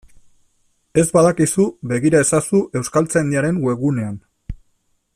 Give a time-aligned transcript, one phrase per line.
[1.01, 4.21] Ez badakizu, begira ezazu Euskaltzaindiaren webgunean.